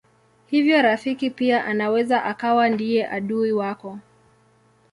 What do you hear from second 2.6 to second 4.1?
ndiye adui wako.